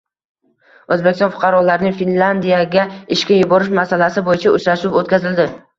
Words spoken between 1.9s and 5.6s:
Finlyandiyaga ishga yuborish masalasi bo‘yicha uchrashuv o‘tkazildi